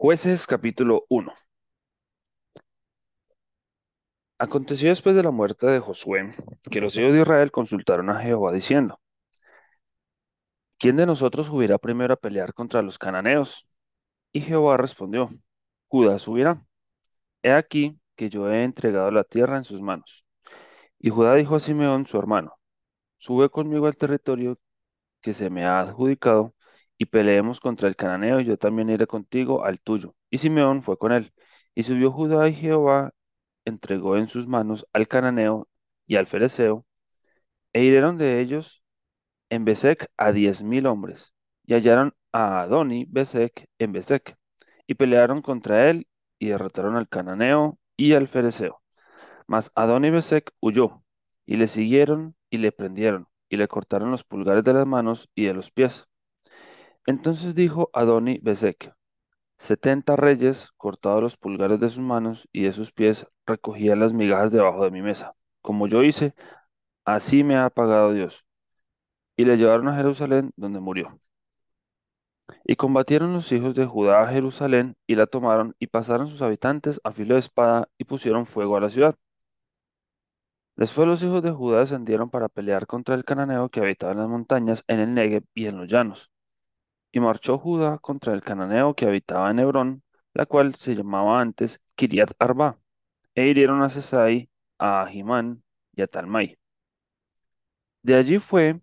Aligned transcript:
Jueces 0.00 0.46
capítulo 0.46 1.04
uno. 1.08 1.32
Aconteció 4.38 4.90
después 4.90 5.16
de 5.16 5.24
la 5.24 5.32
muerte 5.32 5.66
de 5.66 5.80
Josué 5.80 6.34
que 6.70 6.80
los 6.80 6.96
hijos 6.96 7.12
de 7.12 7.20
Israel 7.22 7.50
consultaron 7.50 8.08
a 8.08 8.20
Jehová 8.20 8.52
diciendo, 8.52 9.00
¿quién 10.78 10.96
de 10.96 11.04
nosotros 11.04 11.48
subirá 11.48 11.78
primero 11.78 12.14
a 12.14 12.16
pelear 12.16 12.54
contra 12.54 12.80
los 12.80 12.96
cananeos? 12.96 13.66
Y 14.32 14.40
Jehová 14.40 14.76
respondió, 14.76 15.30
Judá 15.88 16.20
subirá. 16.20 16.64
He 17.42 17.50
aquí 17.52 18.00
que 18.14 18.30
yo 18.30 18.48
he 18.48 18.62
entregado 18.62 19.10
la 19.10 19.24
tierra 19.24 19.56
en 19.56 19.64
sus 19.64 19.80
manos. 19.80 20.24
Y 21.00 21.10
Judá 21.10 21.34
dijo 21.34 21.56
a 21.56 21.60
Simeón 21.60 22.06
su 22.06 22.18
hermano, 22.18 22.54
sube 23.16 23.50
conmigo 23.50 23.88
al 23.88 23.96
territorio 23.96 24.60
que 25.20 25.34
se 25.34 25.50
me 25.50 25.64
ha 25.64 25.80
adjudicado 25.80 26.54
y 26.98 27.06
peleemos 27.06 27.60
contra 27.60 27.88
el 27.88 27.96
cananeo 27.96 28.40
y 28.40 28.44
yo 28.44 28.58
también 28.58 28.90
iré 28.90 29.06
contigo 29.06 29.64
al 29.64 29.80
tuyo. 29.80 30.14
Y 30.30 30.38
Simeón 30.38 30.82
fue 30.82 30.98
con 30.98 31.12
él. 31.12 31.32
Y 31.74 31.84
subió 31.84 32.10
Judá 32.12 32.48
y 32.48 32.54
Jehová 32.54 33.12
entregó 33.64 34.16
en 34.16 34.28
sus 34.28 34.46
manos 34.48 34.86
al 34.92 35.08
cananeo 35.08 35.68
y 36.06 36.16
al 36.16 36.26
fereceo, 36.26 36.86
e 37.72 37.84
hirieron 37.84 38.16
de 38.18 38.40
ellos 38.40 38.82
en 39.50 39.64
Besec 39.66 40.08
a 40.18 40.32
diez 40.32 40.62
mil 40.64 40.86
hombres, 40.86 41.34
y 41.66 41.74
hallaron 41.74 42.14
a 42.32 42.62
Adoni 42.62 43.06
Besec 43.08 43.68
en 43.78 43.92
Besec, 43.92 44.36
y 44.86 44.94
pelearon 44.94 45.42
contra 45.42 45.90
él, 45.90 46.08
y 46.40 46.48
derrotaron 46.48 46.96
al 46.96 47.08
cananeo 47.08 47.78
y 47.96 48.14
al 48.14 48.28
fereceo. 48.28 48.82
Mas 49.48 49.72
Adoni 49.76 50.10
Besec 50.10 50.52
huyó, 50.60 51.04
y 51.46 51.56
le 51.58 51.68
siguieron 51.68 52.36
y 52.50 52.58
le 52.58 52.72
prendieron, 52.72 53.28
y 53.50 53.58
le 53.58 53.68
cortaron 53.68 54.12
los 54.12 54.24
pulgares 54.24 54.64
de 54.64 54.74
las 54.74 54.86
manos 54.88 55.30
y 55.36 55.46
de 55.46 55.54
los 55.54 55.70
pies. 55.72 56.07
Entonces 57.08 57.54
dijo 57.54 57.88
Adoni 57.94 58.38
Besec, 58.42 58.94
Setenta 59.56 60.14
reyes, 60.14 60.72
cortados 60.76 61.22
los 61.22 61.36
pulgares 61.38 61.80
de 61.80 61.88
sus 61.88 62.00
manos 62.00 62.48
y 62.52 62.64
de 62.64 62.72
sus 62.72 62.92
pies, 62.92 63.26
recogían 63.46 64.00
las 64.00 64.12
migajas 64.12 64.52
debajo 64.52 64.84
de 64.84 64.90
mi 64.90 65.00
mesa. 65.00 65.34
Como 65.62 65.86
yo 65.88 66.02
hice, 66.04 66.34
así 67.06 67.44
me 67.44 67.56
ha 67.56 67.70
pagado 67.70 68.12
Dios. 68.12 68.44
Y 69.36 69.46
le 69.46 69.56
llevaron 69.56 69.88
a 69.88 69.96
Jerusalén, 69.96 70.52
donde 70.56 70.80
murió. 70.80 71.18
Y 72.64 72.76
combatieron 72.76 73.32
los 73.32 73.50
hijos 73.52 73.74
de 73.74 73.86
Judá 73.86 74.20
a 74.20 74.26
Jerusalén, 74.26 74.94
y 75.06 75.14
la 75.14 75.26
tomaron, 75.26 75.74
y 75.78 75.86
pasaron 75.86 76.28
sus 76.28 76.42
habitantes 76.42 77.00
a 77.04 77.12
filo 77.12 77.34
de 77.34 77.40
espada, 77.40 77.88
y 77.96 78.04
pusieron 78.04 78.44
fuego 78.44 78.76
a 78.76 78.80
la 78.80 78.90
ciudad. 78.90 79.16
Después 80.76 81.08
los 81.08 81.22
hijos 81.22 81.42
de 81.42 81.52
Judá 81.52 81.80
descendieron 81.80 82.28
para 82.28 82.50
pelear 82.50 82.86
contra 82.86 83.14
el 83.14 83.24
cananeo 83.24 83.70
que 83.70 83.80
habitaba 83.80 84.12
en 84.12 84.18
las 84.18 84.28
montañas, 84.28 84.84
en 84.88 85.00
el 85.00 85.14
Negev 85.14 85.44
y 85.54 85.66
en 85.68 85.78
los 85.78 85.88
llanos. 85.88 86.30
Y 87.12 87.20
marchó 87.20 87.58
Judá 87.58 87.98
contra 87.98 88.34
el 88.34 88.42
cananeo 88.42 88.94
que 88.94 89.06
habitaba 89.06 89.50
en 89.50 89.58
Hebrón, 89.60 90.02
la 90.34 90.46
cual 90.46 90.74
se 90.74 90.94
llamaba 90.94 91.40
antes 91.40 91.80
Kiriat 91.96 92.32
Arba, 92.38 92.78
e 93.34 93.46
hirieron 93.48 93.82
a 93.82 93.88
Sesai, 93.88 94.50
a 94.78 95.02
Ahimán 95.02 95.62
y 95.92 96.02
a 96.02 96.06
Talmai. 96.06 96.58
De 98.02 98.14
allí 98.16 98.38
fue 98.38 98.80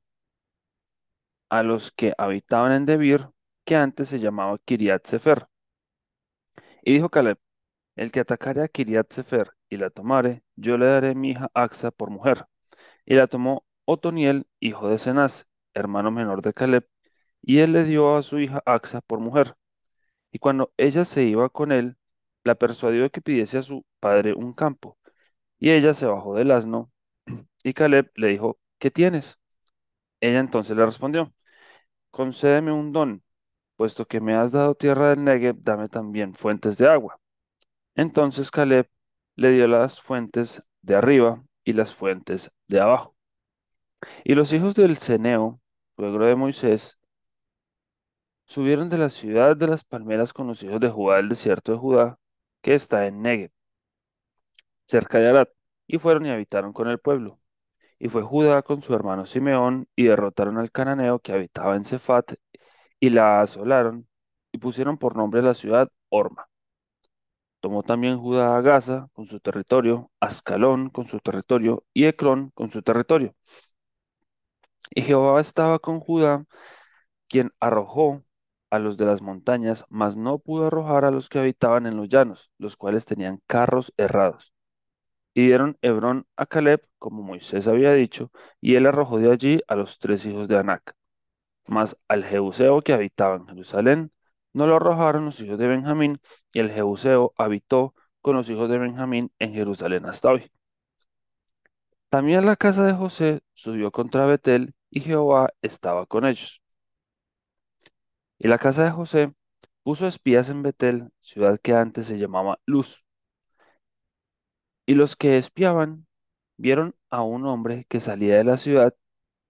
a 1.49 1.63
los 1.63 1.91
que 1.91 2.13
habitaban 2.17 2.71
en 2.73 2.85
Debir, 2.85 3.29
que 3.65 3.75
antes 3.75 4.09
se 4.09 4.19
llamaba 4.19 4.59
Kiriat 4.65 5.05
Sefer. 5.07 5.47
Y 6.83 6.93
dijo 6.93 7.09
Caleb, 7.09 7.39
el 7.95 8.11
que 8.11 8.19
atacare 8.21 8.61
a 8.63 8.67
Kiriat 8.67 9.11
Sefer 9.11 9.51
y 9.69 9.77
la 9.77 9.89
tomare, 9.89 10.43
yo 10.55 10.77
le 10.77 10.85
daré 10.87 11.15
mi 11.15 11.31
hija 11.31 11.49
Axa 11.53 11.91
por 11.91 12.09
mujer. 12.09 12.45
Y 13.05 13.15
la 13.15 13.27
tomó 13.27 13.65
Otoniel, 13.85 14.47
hijo 14.59 14.89
de 14.89 14.97
Cenaz, 14.99 15.47
hermano 15.73 16.11
menor 16.11 16.41
de 16.41 16.53
Caleb, 16.53 16.87
y 17.45 17.59
él 17.59 17.73
le 17.73 17.83
dio 17.85 18.17
a 18.17 18.23
su 18.23 18.39
hija 18.39 18.61
Axa 18.65 19.01
por 19.01 19.19
mujer. 19.19 19.55
Y 20.31 20.39
cuando 20.39 20.73
ella 20.77 21.05
se 21.05 21.23
iba 21.25 21.49
con 21.49 21.71
él, 21.71 21.97
la 22.43 22.55
persuadió 22.55 23.03
de 23.03 23.11
que 23.11 23.21
pidiese 23.21 23.59
a 23.59 23.61
su 23.63 23.85
padre 23.99 24.33
un 24.33 24.53
campo. 24.53 24.97
Y 25.59 25.71
ella 25.71 25.93
se 25.93 26.07
bajó 26.07 26.35
del 26.35 26.51
asno, 26.51 26.91
y 27.63 27.73
Caleb 27.73 28.11
le 28.15 28.29
dijo, 28.29 28.59
¿qué 28.79 28.91
tienes? 28.91 29.39
Ella 30.21 30.39
entonces 30.39 30.77
le 30.77 30.85
respondió, 30.85 31.33
concédeme 32.11 32.71
un 32.71 32.91
don, 32.93 33.23
puesto 33.77 34.05
que 34.07 34.21
me 34.21 34.35
has 34.35 34.51
dado 34.51 34.75
tierra 34.75 35.09
del 35.09 35.23
Negev, 35.23 35.57
dame 35.61 35.89
también 35.89 36.35
fuentes 36.35 36.77
de 36.77 36.89
agua. 36.89 37.19
Entonces 37.95 38.51
Caleb 38.51 38.89
le 39.35 39.51
dio 39.51 39.67
las 39.67 40.01
fuentes 40.01 40.63
de 40.81 40.95
arriba 40.95 41.43
y 41.63 41.73
las 41.73 41.93
fuentes 41.95 42.51
de 42.67 42.81
abajo. 42.81 43.15
Y 44.23 44.35
los 44.35 44.53
hijos 44.53 44.75
del 44.75 44.97
Ceneo, 44.97 45.61
suegro 45.97 46.25
de 46.25 46.35
Moisés, 46.35 46.99
subieron 48.45 48.89
de 48.89 48.97
la 48.97 49.09
ciudad 49.09 49.55
de 49.57 49.67
las 49.67 49.83
palmeras 49.83 50.33
con 50.33 50.47
los 50.47 50.63
hijos 50.63 50.79
de 50.79 50.89
Judá 50.89 51.17
del 51.17 51.29
desierto 51.29 51.71
de 51.73 51.77
Judá, 51.77 52.19
que 52.61 52.75
está 52.75 53.07
en 53.07 53.21
Negev, 53.21 53.51
cerca 54.85 55.19
de 55.19 55.29
Arad, 55.29 55.47
y 55.87 55.97
fueron 55.99 56.25
y 56.25 56.31
habitaron 56.31 56.73
con 56.73 56.87
el 56.89 56.99
pueblo. 56.99 57.39
Y 57.99 58.09
fue 58.09 58.23
Judá 58.23 58.61
con 58.63 58.81
su 58.81 58.93
hermano 58.95 59.25
Simeón, 59.25 59.87
y 59.95 60.05
derrotaron 60.05 60.57
al 60.57 60.71
cananeo 60.71 61.19
que 61.19 61.33
habitaba 61.33 61.75
en 61.75 61.85
Cefat, 61.85 62.33
y 62.99 63.09
la 63.11 63.41
asolaron, 63.41 64.07
y 64.51 64.57
pusieron 64.59 64.97
por 64.97 65.15
nombre 65.15 65.41
la 65.41 65.53
ciudad 65.53 65.89
Orma. 66.09 66.47
Tomó 67.59 67.83
también 67.83 68.17
Judá 68.19 68.55
a 68.57 68.61
Gaza 68.61 69.09
con 69.13 69.25
su 69.27 69.39
territorio, 69.39 70.11
Ascalón 70.19 70.89
con 70.89 71.07
su 71.07 71.19
territorio, 71.19 71.83
y 71.93 72.05
Ecrón 72.05 72.51
con 72.51 72.71
su 72.71 72.81
territorio. 72.81 73.35
Y 74.91 75.01
Jehová 75.03 75.41
estaba 75.41 75.79
con 75.79 75.99
Judá, 75.99 76.45
quien 77.27 77.51
arrojó 77.59 78.24
a 78.75 78.79
los 78.79 78.97
de 78.97 79.05
las 79.05 79.21
montañas, 79.21 79.85
mas 79.89 80.15
no 80.17 80.39
pudo 80.39 80.67
arrojar 80.67 81.05
a 81.05 81.11
los 81.11 81.29
que 81.29 81.39
habitaban 81.39 81.85
en 81.87 81.97
los 81.97 82.09
llanos, 82.09 82.51
los 82.57 82.77
cuales 82.77 83.05
tenían 83.05 83.41
carros 83.47 83.93
errados. 83.97 84.53
Y 85.33 85.47
dieron 85.47 85.77
Hebrón 85.81 86.27
a 86.37 86.45
Caleb, 86.45 86.87
como 86.99 87.23
Moisés 87.23 87.67
había 87.67 87.93
dicho, 87.93 88.31
y 88.61 88.75
él 88.75 88.85
arrojó 88.87 89.19
de 89.19 89.31
allí 89.31 89.61
a 89.67 89.75
los 89.75 89.99
tres 89.99 90.25
hijos 90.25 90.47
de 90.47 90.57
Anac. 90.57 90.95
Mas 91.67 91.97
al 92.07 92.25
Jebuseo 92.25 92.81
que 92.81 92.93
habitaba 92.93 93.35
en 93.37 93.47
Jerusalén, 93.47 94.11
no 94.53 94.67
lo 94.67 94.77
arrojaron 94.77 95.25
los 95.25 95.39
hijos 95.41 95.57
de 95.59 95.67
Benjamín, 95.67 96.19
y 96.53 96.59
el 96.59 96.71
Jebuseo 96.71 97.33
habitó 97.37 97.93
con 98.21 98.35
los 98.35 98.49
hijos 98.49 98.69
de 98.69 98.77
Benjamín 98.79 99.31
en 99.39 99.53
Jerusalén 99.53 100.05
hasta 100.05 100.31
hoy. 100.31 100.51
También 102.09 102.45
la 102.47 102.55
casa 102.55 102.83
de 102.83 102.93
José 102.93 103.41
subió 103.53 103.91
contra 103.91 104.25
Betel, 104.25 104.73
y 104.89 105.01
Jehová 105.01 105.53
estaba 105.61 106.07
con 106.07 106.25
ellos. 106.25 106.61
Y 108.45 108.47
la 108.47 108.59
casa 108.59 108.83
de 108.83 108.91
José 108.91 109.33
puso 109.81 110.05
espías 110.05 110.49
en 110.51 110.61
Betel, 110.61 111.09
ciudad 111.19 111.59
que 111.59 111.73
antes 111.73 112.05
se 112.05 112.19
llamaba 112.19 112.59
Luz. 112.67 113.03
Y 114.85 114.93
los 114.93 115.15
que 115.15 115.37
espiaban 115.37 116.05
vieron 116.55 116.93
a 117.09 117.23
un 117.23 117.47
hombre 117.47 117.87
que 117.89 117.99
salía 117.99 118.37
de 118.37 118.43
la 118.43 118.57
ciudad 118.57 118.93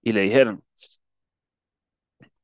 y 0.02 0.14
le 0.14 0.22
dijeron, 0.22 0.64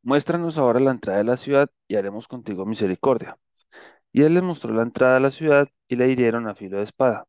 muéstranos 0.03 0.57
ahora 0.57 0.81
la 0.81 0.91
entrada 0.91 1.19
de 1.19 1.23
la 1.23 1.37
ciudad 1.37 1.69
y 1.87 1.95
haremos 1.95 2.27
contigo 2.27 2.65
misericordia. 2.65 3.37
Y 4.11 4.23
él 4.23 4.33
les 4.33 4.43
mostró 4.43 4.73
la 4.73 4.83
entrada 4.83 5.13
de 5.13 5.19
la 5.21 5.31
ciudad 5.31 5.69
y 5.87 5.95
le 5.95 6.09
hirieron 6.09 6.49
a 6.49 6.55
filo 6.55 6.79
de 6.79 6.83
espada. 6.83 7.27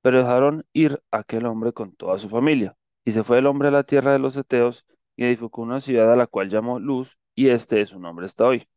Pero 0.00 0.18
dejaron 0.18 0.64
ir 0.72 1.02
a 1.10 1.18
aquel 1.18 1.46
hombre 1.46 1.72
con 1.72 1.92
toda 1.96 2.20
su 2.20 2.28
familia. 2.28 2.76
Y 3.04 3.10
se 3.10 3.24
fue 3.24 3.38
el 3.38 3.46
hombre 3.46 3.66
a 3.66 3.72
la 3.72 3.82
tierra 3.82 4.12
de 4.12 4.20
los 4.20 4.36
Eteos 4.36 4.86
y 5.16 5.24
edificó 5.24 5.62
una 5.62 5.80
ciudad 5.80 6.12
a 6.12 6.16
la 6.16 6.28
cual 6.28 6.50
llamó 6.50 6.78
Luz, 6.78 7.18
y 7.34 7.48
este 7.48 7.80
es 7.80 7.90
su 7.90 7.98
nombre 8.00 8.26
hasta 8.26 8.44
hoy. 8.44 8.68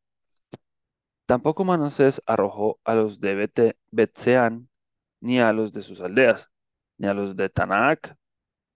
Tampoco 1.25 1.65
Manasés 1.65 2.21
arrojó 2.25 2.79
a 2.85 2.95
los 2.95 3.19
de 3.19 3.73
Betseán, 3.91 4.69
ni 5.19 5.39
a 5.39 5.51
los 5.53 5.73
de 5.73 5.81
sus 5.81 5.99
aldeas, 6.01 6.49
ni 6.97 7.07
a 7.07 7.13
los 7.13 7.35
de 7.35 7.49
Tanaac 7.49 8.15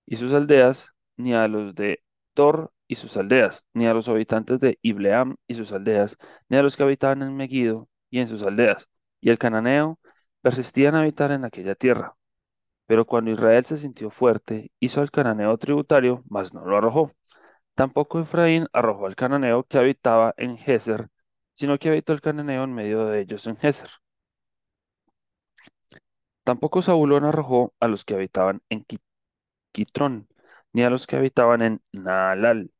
y 0.06 0.18
sus 0.18 0.34
aldeas, 0.34 0.88
ni 1.18 1.34
a 1.34 1.48
los 1.48 1.76
de 1.76 2.04
Tor 2.34 2.72
y 2.88 2.96
sus 2.96 3.16
aldeas, 3.18 3.64
ni 3.74 3.88
a 3.88 3.94
los 3.94 4.10
habitantes 4.10 4.60
de 4.60 4.80
Ibleam 4.82 5.38
y 5.48 5.56
sus 5.56 5.72
aldeas, 5.72 6.18
ni 6.50 6.58
a 6.58 6.64
los 6.64 6.76
que 6.76 6.84
habitaban 6.84 7.22
en 7.22 7.36
Megiddo 7.38 7.90
y 8.10 8.20
en 8.20 8.28
sus 8.28 8.44
aldeas. 8.44 8.88
Y 9.22 9.30
el 9.30 9.38
cananeo 9.38 10.00
persistía 10.42 10.90
en 10.90 10.96
habitar 10.96 11.32
en 11.32 11.46
aquella 11.46 11.76
tierra. 11.76 12.16
Pero 12.88 13.06
cuando 13.06 13.32
Israel 13.32 13.64
se 13.66 13.78
sintió 13.78 14.10
fuerte, 14.12 14.72
hizo 14.80 15.02
al 15.02 15.12
cananeo 15.12 15.58
tributario, 15.58 16.24
mas 16.30 16.54
no 16.54 16.66
lo 16.66 16.78
arrojó. 16.78 17.12
Tampoco 17.82 18.22
Efraín 18.22 18.68
arrojó 18.72 19.08
al 19.08 19.16
cananeo 19.18 19.64
que 19.66 19.78
habitaba 19.78 20.34
en 20.38 20.58
Geser, 20.58 21.10
sino 21.54 21.78
que 21.80 21.90
habitó 21.90 22.14
el 22.14 22.22
cananeo 22.22 22.64
en 22.64 22.74
medio 22.74 23.06
de 23.06 23.20
ellos 23.20 23.46
en 23.48 23.58
Geser. 23.58 23.90
Tampoco 26.44 26.82
Zabulón 26.82 27.24
arrojó 27.26 27.74
a 27.80 27.88
los 27.88 28.06
que 28.06 28.16
habitaban 28.16 28.62
en 28.70 28.86
Qui- 28.86 29.00
Quitrón, 29.74 30.30
ni 30.74 30.84
a 30.84 30.92
los 30.92 31.08
que 31.08 31.18
habitaban 31.18 31.64
en 31.64 31.82
Naalal, 31.94 32.72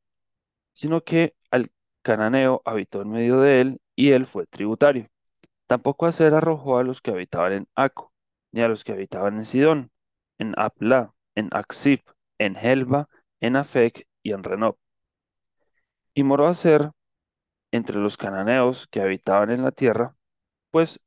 sino 0.74 1.04
que 1.04 1.36
al 1.52 1.72
cananeo 2.04 2.62
habitó 2.66 3.02
en 3.04 3.12
medio 3.12 3.42
de 3.42 3.62
él, 3.62 3.82
y 3.96 4.12
él 4.12 4.28
fue 4.28 4.48
tributario. 4.48 5.10
Tampoco 5.68 6.08
Aser 6.08 6.36
arrojó 6.36 6.80
a 6.80 6.84
los 6.86 7.02
que 7.02 7.12
habitaban 7.12 7.54
en 7.54 7.70
Aco, 7.76 8.14
ni 8.54 8.62
a 8.64 8.70
los 8.70 8.84
que 8.86 8.94
habitaban 8.94 9.38
en 9.38 9.46
Sidón, 9.46 9.92
en 10.40 10.56
Apla, 10.58 11.14
en 11.36 11.50
Axip, 11.54 12.08
en 12.40 12.58
Helba, 12.58 13.10
en 13.42 13.58
Afec 13.58 14.08
y 14.24 14.34
en 14.34 14.44
Renob. 14.44 14.78
Y 16.22 16.24
moró 16.24 16.46
Aser 16.46 16.92
entre 17.72 17.98
los 17.98 18.16
cananeos 18.16 18.86
que 18.86 19.02
habitaban 19.02 19.50
en 19.50 19.64
la 19.64 19.72
tierra, 19.72 20.16
pues 20.72 21.00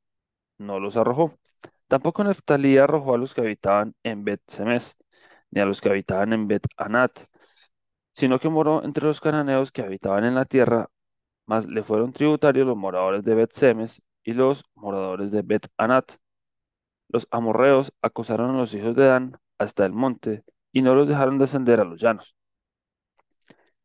no 0.59 0.81
los 0.81 0.97
arrojó. 0.97 1.39
Tampoco 1.87 2.25
Neftalí 2.25 2.79
arrojó 2.79 3.15
a 3.15 3.19
los 3.19 3.33
que 3.33 3.43
habitaban 3.43 3.95
en 4.03 4.25
Bet-Semes, 4.25 4.97
ni 5.53 5.61
a 5.61 5.67
los 5.67 5.81
que 5.81 5.91
habitaban 5.91 6.33
en 6.33 6.49
Bet-Anat, 6.49 7.29
sino 8.13 8.41
que 8.41 8.49
moró 8.49 8.83
entre 8.85 9.05
los 9.07 9.21
cananeos 9.21 9.71
que 9.71 9.83
habitaban 9.83 10.25
en 10.25 10.35
la 10.35 10.47
tierra, 10.47 10.91
mas 11.47 11.69
le 11.69 11.85
fueron 11.85 12.13
tributarios 12.13 12.67
los 12.67 12.77
moradores 12.77 13.23
de 13.23 13.37
Bet-Semes 13.37 14.03
y 14.25 14.33
los 14.33 14.65
moradores 14.75 15.31
de 15.31 15.43
Bet-Anat. 15.43 16.15
Los 17.09 17.29
amorreos 17.31 17.93
acosaron 18.03 18.51
a 18.51 18.59
los 18.59 18.75
hijos 18.75 18.97
de 18.97 19.07
Dan 19.07 19.39
hasta 19.59 19.87
el 19.87 19.93
monte 19.93 20.45
y 20.73 20.83
no 20.83 20.97
los 20.97 21.07
dejaron 21.07 21.39
descender 21.39 21.79
a 21.79 21.85
los 21.85 22.01
llanos. 22.01 22.35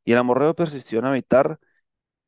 Y 0.09 0.13
el 0.13 0.17
amorreo 0.17 0.55
persistió 0.55 0.97
en 0.97 1.05
habitar 1.05 1.59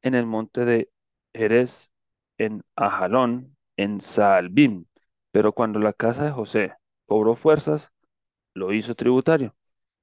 en 0.04 0.14
el 0.14 0.28
monte 0.28 0.66
de 0.66 0.92
Jerez, 1.34 1.90
en 2.38 2.64
Ajalón, 2.76 3.58
en 3.76 4.02
Saalbim. 4.02 4.86
Pero 5.32 5.54
cuando 5.54 5.80
la 5.80 5.92
casa 5.92 6.26
de 6.26 6.32
José 6.32 6.76
cobró 7.08 7.36
fuerzas, 7.36 7.92
lo 8.54 8.72
hizo 8.72 8.94
tributario. 8.94 9.56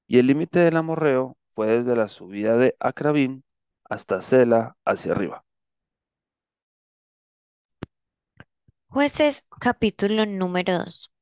Y 0.08 0.18
el 0.18 0.26
límite 0.26 0.58
del 0.58 0.76
amorreo 0.76 1.36
fue 1.50 1.68
desde 1.68 1.94
la 1.94 2.08
subida 2.08 2.56
de 2.56 2.74
Acrabín 2.80 3.44
hasta 3.84 4.22
Sela 4.22 4.76
hacia 4.84 5.12
arriba. 5.12 5.44
Jueces 8.88 9.44
capítulo 9.60 10.26
número 10.26 10.78
2. 10.78 11.12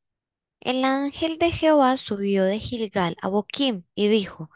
El 0.61 0.87
ángel 0.87 1.37
de 1.39 1.53
Jehová 1.53 1.99
subió 1.99 2.45
de 2.45 2.61
Gilgal 2.61 3.19
a 3.21 3.29
Boquim 3.29 3.85
y 3.95 4.09
dijo, 4.09 4.51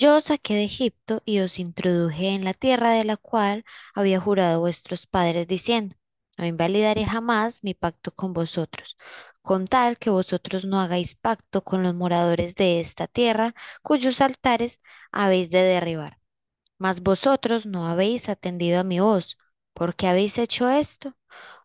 Yo 0.00 0.16
os 0.18 0.24
saqué 0.24 0.54
de 0.54 0.64
Egipto 0.64 1.22
y 1.26 1.40
os 1.40 1.58
introduje 1.58 2.28
en 2.30 2.42
la 2.44 2.54
tierra 2.54 2.90
de 2.92 3.04
la 3.04 3.16
cual 3.16 3.64
había 3.94 4.18
jurado 4.20 4.58
vuestros 4.60 5.06
padres 5.06 5.46
diciendo, 5.46 5.94
No 6.38 6.44
invalidaré 6.46 7.04
jamás 7.04 7.62
mi 7.62 7.74
pacto 7.74 8.10
con 8.10 8.32
vosotros, 8.32 8.96
con 9.42 9.68
tal 9.68 9.98
que 9.98 10.10
vosotros 10.10 10.64
no 10.64 10.80
hagáis 10.80 11.14
pacto 11.14 11.62
con 11.62 11.82
los 11.82 11.94
moradores 11.94 12.54
de 12.56 12.80
esta 12.80 13.06
tierra, 13.06 13.54
cuyos 13.82 14.20
altares 14.20 14.80
habéis 15.12 15.50
de 15.50 15.62
derribar. 15.62 16.18
Mas 16.78 17.02
vosotros 17.02 17.66
no 17.66 17.86
habéis 17.86 18.28
atendido 18.28 18.80
a 18.80 18.84
mi 18.84 19.00
voz. 19.00 19.38
¿Por 19.74 19.96
qué 19.96 20.08
habéis 20.08 20.38
hecho 20.38 20.68
esto? 20.70 21.16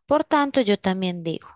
Por 0.07 0.23
tanto, 0.25 0.61
yo 0.61 0.77
también 0.79 1.23
digo, 1.23 1.49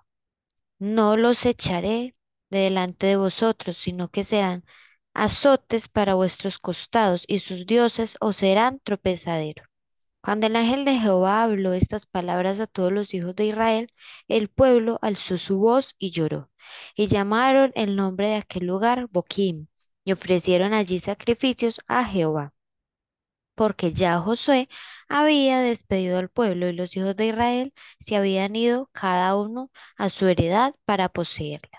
no 0.79 1.17
los 1.17 1.45
echaré 1.45 2.15
de 2.49 2.59
delante 2.59 3.07
de 3.07 3.15
vosotros, 3.17 3.77
sino 3.77 4.09
que 4.09 4.23
serán 4.23 4.65
azotes 5.13 5.88
para 5.88 6.15
vuestros 6.15 6.59
costados, 6.59 7.23
y 7.27 7.39
sus 7.39 7.65
dioses 7.65 8.17
os 8.21 8.38
serán 8.38 8.79
tropezadero. 8.79 9.63
Cuando 10.21 10.47
el 10.47 10.56
ángel 10.56 10.85
de 10.85 11.00
Jehová 11.00 11.44
habló 11.44 11.73
estas 11.73 12.06
palabras 12.06 12.59
a 12.59 12.67
todos 12.67 12.91
los 12.91 13.13
hijos 13.13 13.35
de 13.35 13.45
Israel, 13.45 13.91
el 14.27 14.50
pueblo 14.50 15.00
alzó 15.01 15.38
su 15.38 15.59
voz 15.59 15.95
y 15.97 16.11
lloró, 16.11 16.51
y 16.95 17.07
llamaron 17.07 17.71
el 17.75 17.95
nombre 17.95 18.29
de 18.29 18.35
aquel 18.35 18.65
lugar 18.65 19.07
Boquim, 19.11 19.67
y 20.03 20.11
ofrecieron 20.11 20.73
allí 20.73 21.00
sacrificios 21.00 21.79
a 21.88 22.05
Jehová 22.05 22.53
porque 23.59 23.91
ya 23.94 24.19
Josué 24.19 24.69
había 25.09 25.59
despedido 25.59 26.17
al 26.17 26.29
pueblo 26.29 26.69
y 26.69 26.73
los 26.73 26.95
hijos 26.95 27.15
de 27.17 27.27
Israel 27.27 27.73
se 28.00 28.15
habían 28.15 28.55
ido 28.55 28.89
cada 28.94 29.35
uno 29.35 29.69
a 29.97 30.09
su 30.09 30.27
heredad 30.27 30.73
para 30.85 31.09
poseerla. 31.09 31.78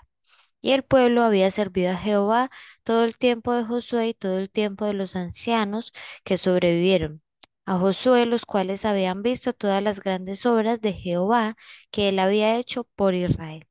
Y 0.61 0.71
el 0.71 0.83
pueblo 0.83 1.23
había 1.23 1.51
servido 1.51 1.91
a 1.91 1.97
Jehová 1.97 2.49
todo 2.83 3.03
el 3.05 3.17
tiempo 3.17 3.53
de 3.53 3.63
Josué 3.65 4.09
y 4.09 4.13
todo 4.13 4.39
el 4.39 4.49
tiempo 4.49 4.85
de 4.85 4.93
los 4.93 5.15
ancianos 5.15 5.93
que 6.23 6.37
sobrevivieron. 6.37 7.21
A 7.65 7.77
Josué, 7.79 8.25
los 8.25 8.45
cuales 8.45 8.85
habían 8.85 9.23
visto 9.23 9.53
todas 9.53 9.83
las 9.83 9.99
grandes 9.99 10.45
obras 10.45 10.81
de 10.81 10.93
Jehová 10.93 11.57
que 11.91 12.09
él 12.09 12.19
había 12.19 12.57
hecho 12.57 12.85
por 12.95 13.13
Israel. 13.15 13.67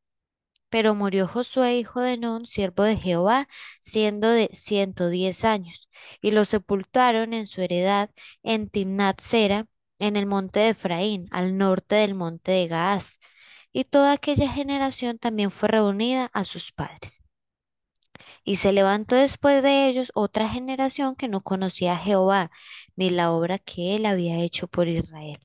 Pero 0.69 0.95
murió 0.95 1.27
Josué, 1.29 1.79
hijo 1.79 2.01
de 2.01 2.17
Nun, 2.17 2.47
siervo 2.47 2.83
de 2.85 2.97
Jehová, 2.97 3.49
siendo 3.83 4.29
de 4.31 4.51
ciento 4.53 5.09
diez 5.09 5.45
años, 5.45 5.89
y 6.21 6.31
lo 6.33 6.45
sepultaron 6.45 7.35
en 7.35 7.47
su 7.47 7.61
heredad 7.63 8.11
en 8.43 8.69
Timnat 8.69 9.21
Sera, 9.21 9.67
en 9.99 10.17
el 10.17 10.27
monte 10.27 10.61
de 10.61 10.69
Efraín, 10.71 11.29
al 11.33 11.57
norte 11.59 11.97
del 11.97 12.15
monte 12.15 12.53
de 12.53 12.67
Gaás. 12.69 13.19
Y 13.73 13.85
toda 13.85 14.13
aquella 14.13 14.51
generación 14.51 15.19
también 15.19 15.51
fue 15.51 15.69
reunida 15.69 16.31
a 16.33 16.45
sus 16.45 16.73
padres. 16.73 17.23
Y 18.45 18.57
se 18.57 18.73
levantó 18.73 19.17
después 19.17 19.63
de 19.63 19.89
ellos 19.89 20.11
otra 20.15 20.49
generación 20.49 21.15
que 21.17 21.29
no 21.29 21.43
conocía 21.43 21.95
a 21.95 21.99
Jehová, 21.99 22.51
ni 22.97 23.11
la 23.11 23.33
obra 23.33 23.59
que 23.59 23.97
él 23.97 24.07
había 24.07 24.39
hecho 24.39 24.67
por 24.69 24.89
Israel. 24.89 25.39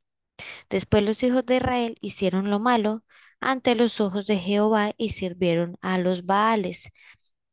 Después 0.70 1.04
los 1.04 1.22
hijos 1.24 1.46
de 1.46 1.58
Israel 1.58 1.98
hicieron 2.02 2.50
lo 2.50 2.60
malo 2.60 3.04
ante 3.40 3.76
los 3.76 4.02
ojos 4.02 4.28
de 4.28 4.38
Jehová 4.38 4.94
y 4.98 5.12
sirvieron 5.12 5.78
a 5.82 5.98
los 5.98 6.26
Baales. 6.26 6.90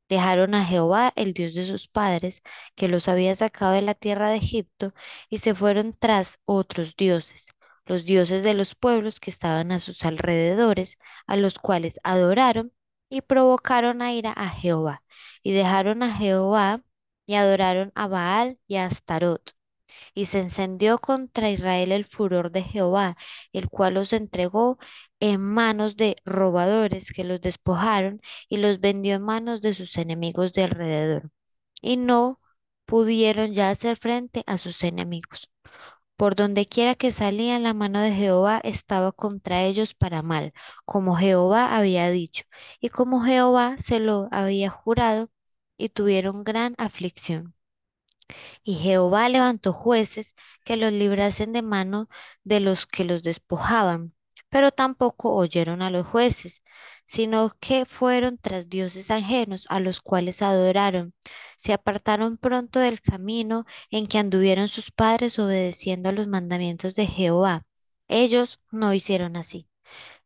Dejaron 0.09 0.55
a 0.55 0.65
Jehová, 0.65 1.13
el 1.17 1.33
Dios 1.35 1.55
de 1.55 1.67
sus 1.67 1.89
padres, 1.89 2.43
que 2.75 2.89
los 2.89 3.09
había 3.09 3.35
sacado 3.37 3.73
de 3.73 3.83
la 3.83 3.95
tierra 3.95 4.31
de 4.31 4.37
Egipto, 4.37 4.95
y 5.29 5.39
se 5.39 5.55
fueron 5.55 5.95
tras 5.99 6.39
otros 6.45 6.97
dioses, 6.97 7.49
los 7.87 8.05
dioses 8.05 8.43
de 8.43 8.55
los 8.55 8.75
pueblos 8.75 9.21
que 9.21 9.31
estaban 9.31 9.73
a 9.73 9.79
sus 9.79 10.05
alrededores, 10.05 10.99
a 11.27 11.37
los 11.37 11.59
cuales 11.59 12.01
adoraron 12.05 12.73
y 13.09 13.23
provocaron 13.23 14.03
a 14.03 14.13
ira 14.13 14.33
a 14.33 14.49
Jehová, 14.51 15.03
y 15.43 15.53
dejaron 15.53 16.03
a 16.03 16.15
Jehová 16.17 16.83
y 17.27 17.35
adoraron 17.35 17.93
a 17.95 18.09
Baal 18.09 18.59
y 18.69 18.77
a 18.77 18.87
Astarot 18.87 19.55
y 20.15 20.27
se 20.27 20.41
encendió 20.41 20.99
contra 20.99 21.51
Israel 21.51 21.93
el 21.93 22.05
furor 22.05 22.51
de 22.53 22.63
Jehová, 22.63 23.17
el 23.53 23.69
cual 23.69 23.95
los 23.95 24.13
entregó 24.13 24.79
en 25.21 25.41
manos 25.41 25.97
de 25.97 26.17
robadores 26.25 27.13
que 27.13 27.25
los 27.25 27.41
despojaron 27.41 28.21
y 28.49 28.59
los 28.59 28.81
vendió 28.81 29.17
en 29.17 29.23
manos 29.23 29.63
de 29.63 29.75
sus 29.75 29.97
enemigos 29.99 30.53
de 30.53 30.65
alrededor. 30.65 31.31
Y 31.83 31.97
no 31.99 32.41
pudieron 32.87 33.53
ya 33.55 33.71
hacer 33.71 33.97
frente 33.99 34.45
a 34.47 34.59
sus 34.59 34.83
enemigos. 34.85 35.52
Por 36.23 36.37
donde 36.37 36.67
quiera 36.67 36.95
que 36.95 37.11
salían, 37.11 37.65
la 37.65 37.75
mano 37.75 38.01
de 38.01 38.13
Jehová 38.13 38.61
estaba 38.63 39.11
contra 39.11 39.65
ellos 39.65 39.93
para 39.93 40.23
mal, 40.23 40.53
como 40.85 41.17
Jehová 41.17 41.77
había 41.77 42.11
dicho, 42.11 42.45
y 42.81 42.91
como 42.91 43.25
Jehová 43.25 43.75
se 43.79 43.99
lo 43.99 44.29
había 44.31 44.71
jurado, 44.71 45.31
y 45.77 45.89
tuvieron 45.89 46.45
gran 46.45 46.77
aflicción. 46.79 47.57
Y 48.63 48.77
Jehová 48.77 49.29
levantó 49.29 49.73
jueces 49.73 50.37
que 50.65 50.77
los 50.77 50.93
librasen 50.93 51.53
de 51.53 51.63
mano 51.63 52.09
de 52.45 52.61
los 52.61 52.87
que 52.87 53.05
los 53.05 53.25
despojaban, 53.25 54.15
pero 54.49 54.71
tampoco 54.71 55.35
oyeron 55.35 55.83
a 55.83 55.91
los 55.91 56.07
jueces, 56.07 56.63
sino 57.07 57.53
que 57.61 57.85
fueron 57.87 58.39
tras 58.39 58.69
dioses 58.69 59.11
ajenos 59.11 59.67
a 59.69 59.81
los 59.81 60.01
cuales 60.01 60.43
adoraron. 60.43 61.15
Se 61.59 61.73
apartaron 61.73 62.37
pronto 62.39 62.81
del 62.81 63.01
camino 63.01 63.65
en 63.91 64.07
que 64.07 64.19
anduvieron 64.19 64.69
sus 64.69 64.91
padres 64.91 65.39
obedeciendo 65.39 66.09
a 66.09 66.13
los 66.13 66.29
mandamientos 66.29 66.95
de 66.95 67.07
Jehová. 67.07 67.65
Ellos 68.09 68.61
no 68.71 68.95
hicieron 68.95 69.37
así. 69.37 69.69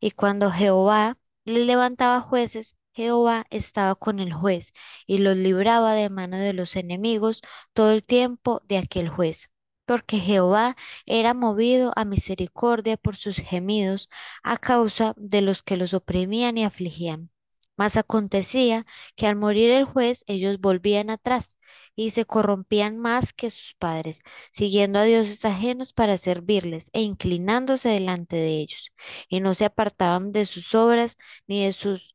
Y 0.00 0.12
cuando 0.12 0.50
Jehová 0.50 1.18
les 1.44 1.66
levantaba 1.66 2.20
jueces, 2.20 2.76
Jehová 2.92 3.44
estaba 3.50 3.94
con 3.94 4.20
el 4.20 4.32
juez 4.32 4.72
y 5.06 5.18
los 5.18 5.36
libraba 5.36 5.94
de 5.94 6.08
mano 6.10 6.38
de 6.38 6.52
los 6.54 6.76
enemigos 6.76 7.42
todo 7.74 7.92
el 7.92 8.04
tiempo 8.04 8.62
de 8.64 8.78
aquel 8.78 9.08
juez. 9.10 9.50
Porque 9.86 10.18
Jehová 10.18 10.76
era 11.06 11.32
movido 11.34 11.92
a 11.96 12.04
misericordia 12.04 12.96
por 12.98 13.16
sus 13.16 13.36
gemidos 13.38 14.08
a 14.42 14.58
causa 14.58 15.14
de 15.16 15.40
los 15.42 15.62
que 15.62 15.76
los 15.78 15.94
oprimían 15.94 16.58
y 16.58 16.64
afligían. 16.64 17.30
Mas 17.76 17.96
acontecía 17.96 18.86
que 19.16 19.26
al 19.26 19.36
morir 19.36 19.70
el 19.70 19.84
juez 19.84 20.24
ellos 20.26 20.60
volvían 20.60 21.10
atrás 21.10 21.56
y 21.94 22.10
se 22.10 22.24
corrompían 22.26 22.98
más 22.98 23.32
que 23.32 23.50
sus 23.50 23.74
padres, 23.78 24.20
siguiendo 24.52 24.98
a 24.98 25.04
dioses 25.04 25.44
ajenos 25.44 25.92
para 25.92 26.18
servirles 26.18 26.90
e 26.92 27.02
inclinándose 27.02 27.88
delante 27.88 28.36
de 28.36 28.58
ellos, 28.60 28.92
y 29.28 29.40
no 29.40 29.54
se 29.54 29.64
apartaban 29.66 30.32
de 30.32 30.44
sus 30.46 30.74
obras 30.74 31.16
ni 31.46 31.64
de 31.64 31.72
sus 31.72 32.14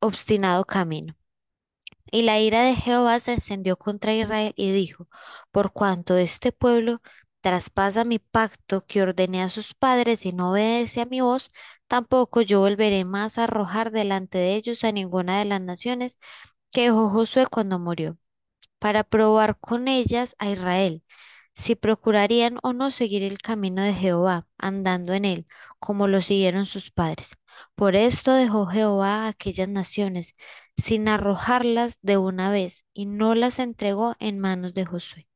obstinado 0.00 0.64
camino. 0.66 1.16
Y 2.10 2.22
la 2.22 2.40
ira 2.40 2.62
de 2.62 2.76
Jehová 2.76 3.20
se 3.20 3.34
encendió 3.34 3.76
contra 3.76 4.14
Israel 4.14 4.52
y 4.56 4.72
dijo, 4.72 5.08
por 5.50 5.72
cuanto 5.72 6.16
este 6.16 6.52
pueblo 6.52 7.00
traspasa 7.40 8.04
mi 8.04 8.18
pacto 8.18 8.84
que 8.86 9.02
ordené 9.02 9.42
a 9.42 9.48
sus 9.48 9.74
padres 9.74 10.24
y 10.26 10.32
no 10.32 10.52
obedece 10.52 11.00
a 11.02 11.06
mi 11.06 11.20
voz, 11.20 11.50
tampoco 11.88 12.40
yo 12.42 12.60
volveré 12.60 13.04
más 13.04 13.38
a 13.38 13.44
arrojar 13.44 13.90
delante 13.92 14.38
de 14.38 14.54
ellos 14.56 14.84
a 14.84 14.92
ninguna 14.92 15.38
de 15.38 15.44
las 15.46 15.60
naciones 15.60 16.18
que 16.72 16.82
dejó 16.84 17.10
Josué 17.10 17.46
cuando 17.46 17.78
murió, 17.78 18.18
para 18.78 19.04
probar 19.04 19.58
con 19.60 19.88
ellas 19.88 20.34
a 20.38 20.50
Israel, 20.50 21.02
si 21.54 21.74
procurarían 21.76 22.58
o 22.62 22.72
no 22.72 22.90
seguir 22.90 23.22
el 23.22 23.38
camino 23.38 23.82
de 23.82 23.94
Jehová, 23.94 24.46
andando 24.58 25.12
en 25.14 25.24
él, 25.24 25.46
como 25.78 26.08
lo 26.08 26.22
siguieron 26.22 26.66
sus 26.66 26.90
padres. 26.90 27.32
Por 27.74 27.96
esto 27.96 28.32
dejó 28.32 28.66
Jehová 28.66 29.26
a 29.26 29.28
aquellas 29.28 29.68
naciones, 29.68 30.34
sin 30.76 31.08
arrojarlas 31.08 31.98
de 32.02 32.16
una 32.18 32.50
vez, 32.50 32.84
y 32.92 33.06
no 33.06 33.34
las 33.34 33.58
entregó 33.58 34.16
en 34.18 34.38
manos 34.38 34.74
de 34.74 34.84
Josué. 34.86 35.26